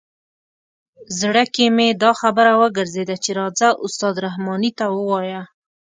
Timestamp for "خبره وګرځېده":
2.21-3.15